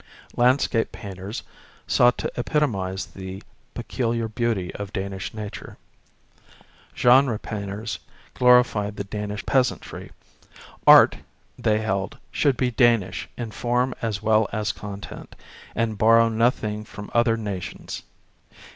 Landscape 0.35 0.91
painters 0.91 1.43
sought 1.85 2.17
to 2.17 2.31
epitomize 2.35 3.05
the 3.05 3.43
peculiar 3.75 4.27
beauty 4.27 4.73
of 4.73 4.91
Danish 4.91 5.31
nature. 5.31 5.77
Genre 6.97 7.37
painters 7.37 7.99
glorified 8.33 8.95
the 8.95 9.03
Danish 9.03 9.45
peasantry. 9.45 10.11
Art, 10.87 11.17
they 11.55 11.77
held, 11.77 12.17
should 12.31 12.57
be 12.57 12.71
Danish 12.71 13.29
in 13.37 13.51
form 13.51 13.93
as 14.01 14.23
well 14.23 14.49
as 14.51 14.71
content, 14.71 15.35
and 15.75 15.99
borrow 15.99 16.29
nothing 16.29 16.83
from 16.83 17.11
other 17.13 17.37
nations. 17.37 18.01